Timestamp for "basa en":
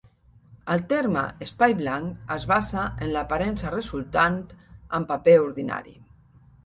2.53-3.13